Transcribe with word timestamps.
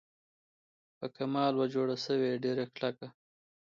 په 0.97 1.05
کمال 1.17 1.53
وه 1.55 1.65
جوړه 1.73 1.95
سوې 2.05 2.41
ډېره 2.43 2.63
کلکه 2.75 3.07